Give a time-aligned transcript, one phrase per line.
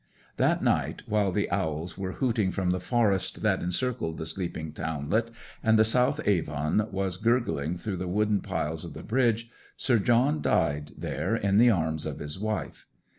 [0.37, 5.29] That night, while the owls were hooting from the forest that encircled the sleeping townlet,
[5.61, 10.41] and the South Avon was gurgling through the wooden piles of the bridge, Sir John
[10.41, 12.87] died there in the arms of his wife.